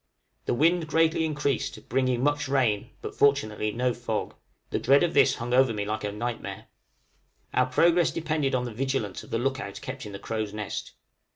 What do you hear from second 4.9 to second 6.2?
of this hung over me like a